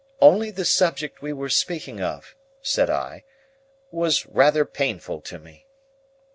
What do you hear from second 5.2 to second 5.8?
to me."